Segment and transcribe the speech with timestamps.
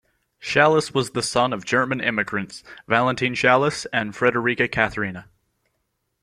[0.41, 5.27] Shallus was the son of German immigrants, Valentine Schallus and Frederica Catherina.